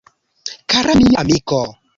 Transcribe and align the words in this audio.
Kara 0.71 0.93
mia 0.99 1.19
amiko! 1.21 1.61